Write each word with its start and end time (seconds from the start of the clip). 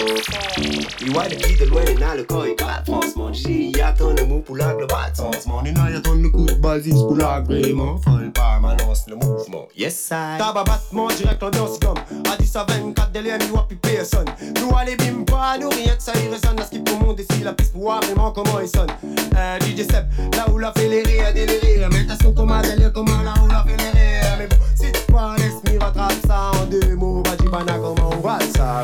Il 0.00 1.08
Iwa 1.08 1.28
depuis 1.28 1.56
de 1.56 1.64
loin, 1.64 1.82
maintenant 1.84 2.14
le 2.16 2.22
corps 2.22 2.46
est 2.46 2.54
quatre 2.54 2.84
France, 2.84 3.16
mon 3.16 3.32
J. 3.32 3.72
Y 3.74 3.80
a 3.80 3.92
ton 3.92 4.16
amour 4.16 4.44
pour 4.44 4.56
la 4.56 4.72
globale, 4.72 5.10
sens, 5.12 5.44
mon 5.46 5.64
Et 5.64 5.70
y 5.70 5.96
a 5.96 6.00
ton 6.00 6.14
le 6.14 6.28
coup 6.28 6.46
de 6.46 6.54
basis 6.54 6.94
pour 6.94 7.16
la 7.16 7.40
vraiment 7.40 7.98
folle 7.98 8.30
permanence, 8.32 9.06
le 9.08 9.16
mouvement. 9.16 9.66
Yes, 9.76 10.10
I. 10.12 10.38
Tababat, 10.38 10.82
mon 10.92 11.08
direct 11.08 11.42
en 11.42 11.50
danse 11.50 11.80
comme 11.80 11.98
à 12.32 12.36
10 12.36 12.56
à 12.56 12.64
24 12.68 13.10
délire, 13.10 13.38
n'y 13.38 13.46
plus 13.66 13.76
personne. 13.76 14.26
Nous 14.60 14.70
allez 14.78 14.94
bim 14.94 15.24
pas, 15.24 15.58
nous 15.58 15.68
rien 15.68 15.96
que 15.96 16.02
ça 16.02 16.12
y 16.14 16.28
résonne. 16.28 16.60
À 16.60 16.64
ce 16.64 16.70
qu'il 16.70 16.84
pour 16.84 17.00
monde 17.00 17.16
eh, 17.18 17.32
ici, 17.32 17.42
la 17.42 17.52
piste 17.52 17.72
pour 17.72 17.82
voir 17.82 18.00
vraiment 18.00 18.30
comment 18.30 18.60
il 18.60 18.68
sonne. 18.68 18.90
Euh, 19.36 19.58
DJ 19.60 19.82
Step, 19.82 20.06
là 20.36 20.48
où 20.48 20.58
la 20.58 20.72
félérie 20.74 21.20
a 21.22 21.32
déliré. 21.32 21.84
Mais 21.90 22.06
t'as 22.06 22.22
son 22.22 22.32
coma 22.32 22.62
délire, 22.62 22.92
comment 22.92 23.22
là 23.22 23.34
où 23.42 23.48
la 23.48 23.64
félérie. 23.64 24.36
Mais 24.38 24.46
bon, 24.46 24.56
si 24.76 24.92
tu 24.92 25.12
parles, 25.12 25.38
laisse-moi 25.38 25.84
rattraper 25.84 26.14
ça 26.24 26.52
en 26.54 26.66
deux 26.66 26.94
mots. 26.94 27.24
Va 27.24 27.34
dire, 27.34 27.80
comment 27.80 28.10
on 28.16 28.20
va 28.20 28.38
ça. 28.56 28.82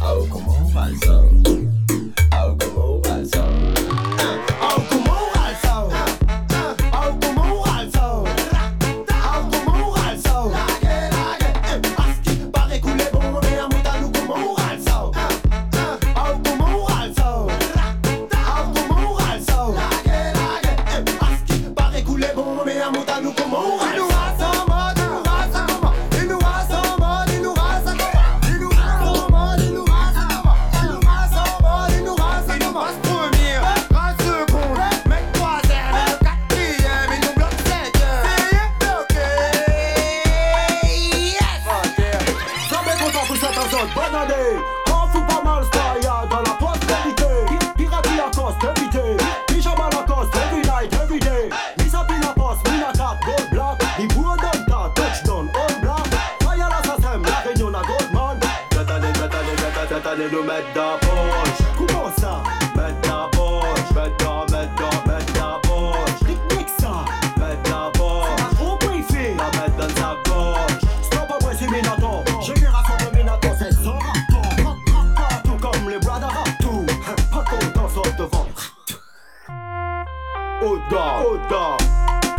Algo 0.00 0.28
como 0.28 0.56
un 0.58 1.75
Minato. 71.76 72.24
Génération 72.40 72.94
de 73.00 73.16
Minato, 73.18 73.48
c'est 73.58 73.72
ça. 73.72 73.98
Tout 75.44 75.58
comme 75.60 75.90
les 75.90 75.98
Brada 75.98 76.28
Tout. 76.58 76.86
Pas 77.30 77.44
qu'on 77.44 77.88
sort 77.90 78.12
devant. 78.18 78.46
Oda, 80.62 81.04
Oda. 81.28 81.76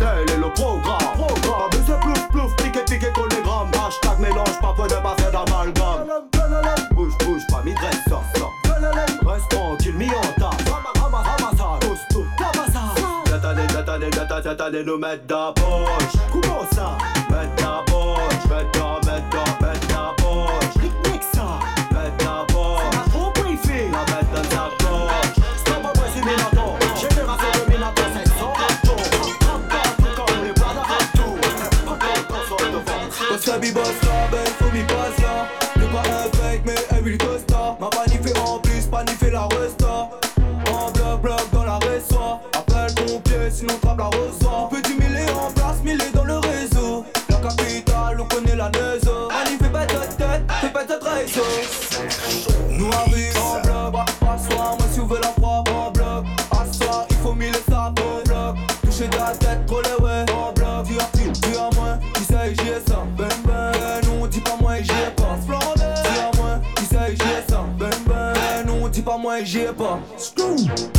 Tel 0.00 0.30
est 0.30 0.38
le 0.38 0.50
programme. 0.52 0.98
Programme. 1.14 1.70
Plouf, 2.00 2.28
plouf, 2.30 2.56
piqué, 2.56 2.80
piqué, 2.84 3.12
collégramme. 3.14 3.70
Hashtag 3.74 4.18
mélange, 4.18 4.58
pas 4.60 4.74
peu 4.76 4.88
de 4.88 4.94
passer 4.94 5.30
d'amalgame. 5.30 6.08
Bouge, 6.90 7.16
bouge, 7.18 7.42
pas 7.48 7.62
migraine, 7.64 8.02
sort, 8.08 8.24
sort. 8.36 8.52
Reste 9.24 9.48
tranquille, 9.50 9.94
mi 9.94 10.08
en 10.10 10.40
tasse. 10.40 10.64
Ramassage, 11.00 11.88
costaud, 11.88 12.26
tabassage. 12.36 13.04
D'attendez, 13.26 13.66
d'attendez, 13.72 14.10
d'attendez, 14.10 14.42
d'attendez, 14.42 14.84
nous 14.84 14.98
mettre 14.98 15.26
d'approche. 15.26 16.16
Comment 16.32 16.66
ça? 16.72 16.96
Bad 18.48 18.72
dog, 18.72 19.04
bad 19.04 19.30
dog. 19.30 19.67
magia, 69.38 69.72
pô. 69.72 70.00
Screw. 70.18 70.97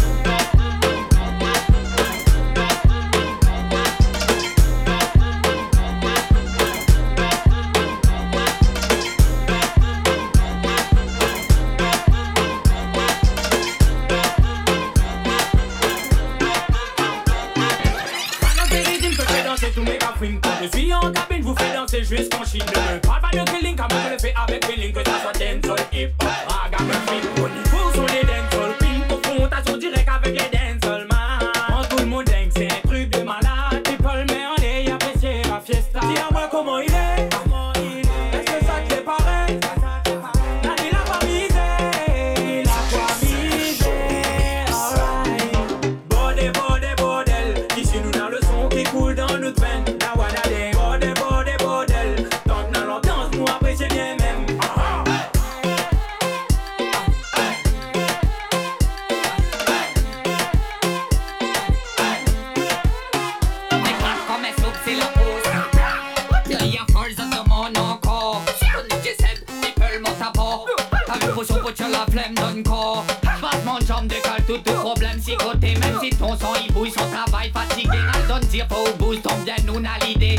tellement 69.99 70.17
ça 70.17 70.31
part 70.33 70.65
T'as 71.05 71.25
vu, 71.25 71.33
faut 71.33 71.43
sur 71.43 71.73
tu 71.73 71.83
la 71.83 72.05
flemme, 72.11 72.35
donne 72.35 72.63
corps. 72.63 73.05
Vachement 73.41 73.79
de 73.79 73.85
jambes, 73.85 74.07
décale 74.07 74.43
tout 74.45 74.57
tes 74.59 74.73
problèmes. 74.73 75.19
Si 75.19 75.35
côté, 75.37 75.75
même 75.75 75.97
si 76.01 76.09
ton 76.11 76.37
sang 76.37 76.53
il 76.63 76.71
bouille, 76.73 76.91
son 76.91 77.05
travail 77.09 77.51
fatigué. 77.51 77.97
Al 78.13 78.27
donne 78.27 78.47
tire, 78.47 78.67
faut 78.69 78.89
au 78.89 78.93
boost, 78.97 79.25
on 79.25 79.71
nous 79.71 79.79
n'a 79.79 79.97
l'idée 80.05 80.37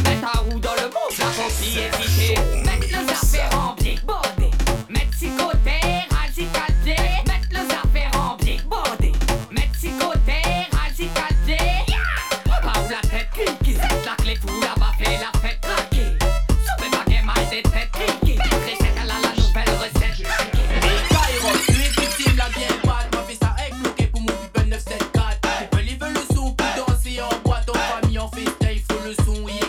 forfait 28.31 28.51
taille, 28.59 28.83
faut 28.89 29.05
le 29.05 29.15
son, 29.25 29.60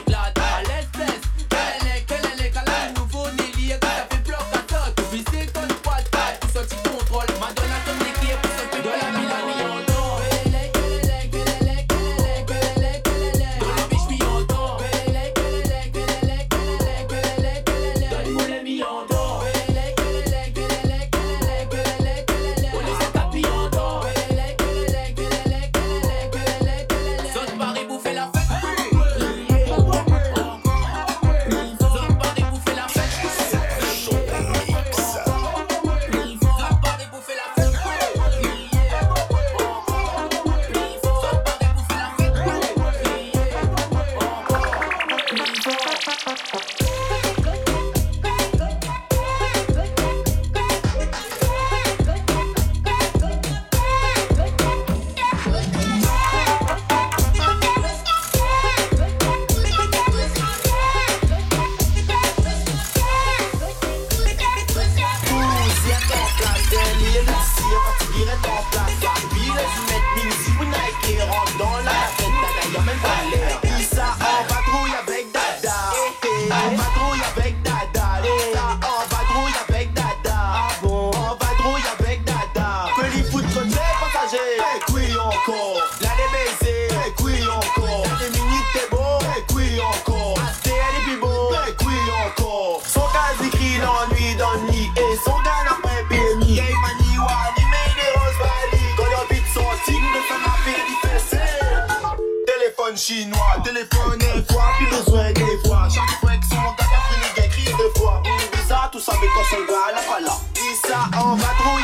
ma 111.42 111.81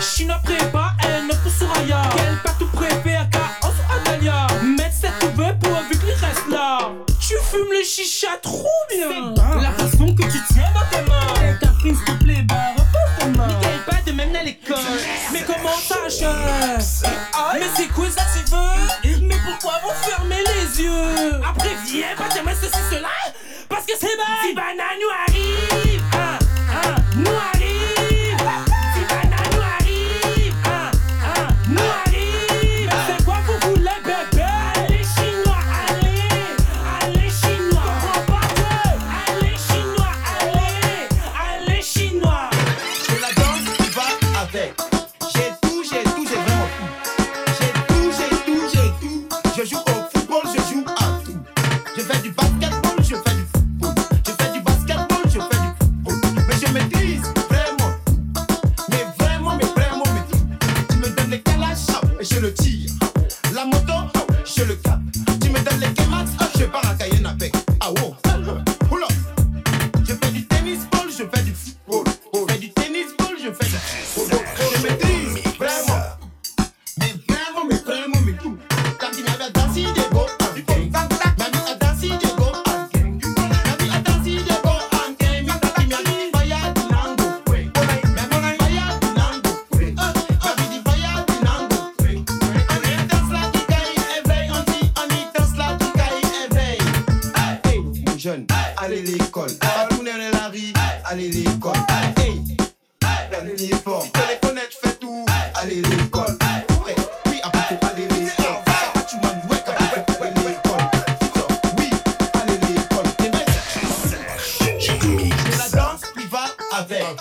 China 0.00 0.40
prépa, 0.44 0.92
elle 1.04 1.26
ne 1.26 1.32
pour 1.34 1.50
Soraya. 1.50 2.02
Quel 2.16 2.36
pas 2.42 2.54
tout 2.58 2.68
préfère 2.68 3.28
car 3.30 3.50
on 3.62 3.66
sous 3.68 4.10
Adalia. 4.12 4.46
Cette 5.00 5.34
veut 5.34 5.54
pour 5.60 5.80
vu 5.90 5.98
qu'il 5.98 6.12
reste 6.12 6.48
là. 6.50 6.90
Tu 7.20 7.34
fumes 7.50 7.70
le 7.70 7.84
chicha 7.84 8.36
trop 8.42 8.66
bien. 8.90 9.34
La 9.62 9.72
façon 9.72 10.14
que 10.14 10.22
tu 10.24 10.38
tiens 10.52 10.68
dans 10.74 10.86
tes 10.90 11.02
mains. 11.08 11.56
Ta 11.60 11.68
prise 11.68 11.98
te 12.04 12.12
plaît, 12.22 12.44
bah 12.46 12.74
repose 12.76 13.18
tes 13.18 13.38
mains. 13.38 13.46
Nickel 13.46 13.80
pas 13.86 13.96
de 14.04 14.12
même 14.12 14.36
à 14.36 14.42
l'école. 14.42 14.76
Mais 15.32 15.42
comment 15.46 15.76
ça, 15.76 15.96
Mais 17.54 17.66
c'est 17.74 17.88
quoi 17.88 18.10
ça, 18.10 18.22
c'est 18.34 18.50
veut 18.50 19.26
Mais 19.26 19.36
pourquoi 19.46 19.80
vous 19.82 20.10
fermez 20.10 20.42
les 20.42 20.82
yeux? 20.82 21.40
Après, 21.48 21.74
viens, 21.86 22.14
pas 22.16 22.34
jamais 22.34 22.54
ceci, 22.60 22.82
cela. 22.90 23.08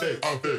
i'm 0.01 0.17
avec. 0.23 0.58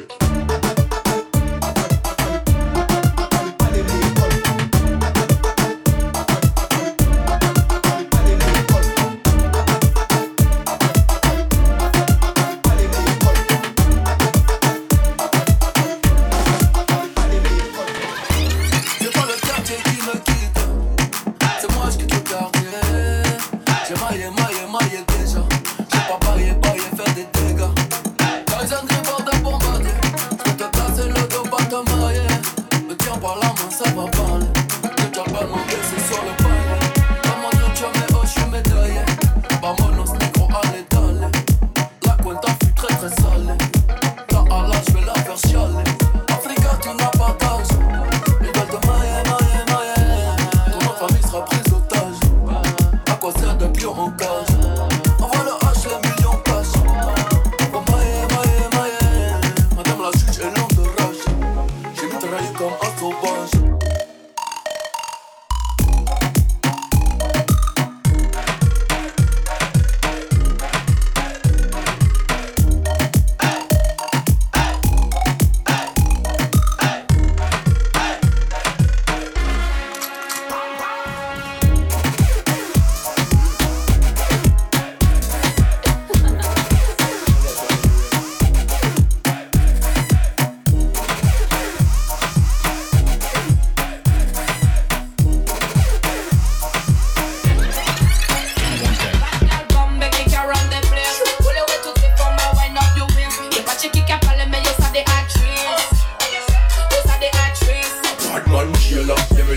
I'm 33.61 33.69
so 33.69 33.85
parler. 34.09 34.60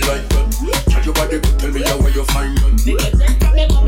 like 0.00 0.28
that. 0.28 0.84
Tell 0.88 1.04
your 1.04 1.14
body, 1.14 1.40
tell 1.58 1.70
me 1.70 1.82
how 1.82 2.06
you 2.08 2.24
find 2.24 2.56
them. 2.58 3.83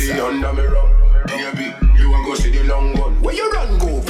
See 0.00 0.18
under 0.18 0.52
me 0.54 0.62
run, 0.62 1.26
Baby, 1.26 1.74
you 1.98 2.08
want 2.08 2.26
go 2.26 2.34
see 2.34 2.50
the 2.50 2.64
long 2.64 2.96
one? 2.98 3.20
Where 3.20 3.34
you 3.34 3.50
run 3.52 3.78
go? 3.78 4.09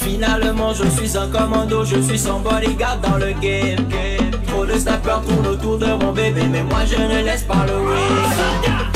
Finalement 0.00 0.72
je 0.74 0.88
suis 0.88 1.16
un 1.16 1.28
commando, 1.28 1.84
je 1.84 2.00
suis 2.00 2.18
son 2.18 2.40
bodyguard 2.40 2.98
dans 3.00 3.16
le 3.16 3.32
game. 3.32 3.88
Trop 4.46 4.64
de 4.64 4.78
snappers 4.78 5.22
tournent 5.22 5.46
autour 5.46 5.78
de 5.78 5.86
mon 5.86 6.12
bébé 6.12 6.42
Mais 6.50 6.62
moi 6.62 6.84
je 6.86 7.00
ne 7.00 7.24
laisse 7.24 7.42
pas 7.42 7.66
le 7.66 7.74
win 7.74 8.93